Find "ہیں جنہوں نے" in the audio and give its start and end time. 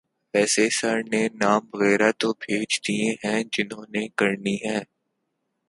3.23-4.07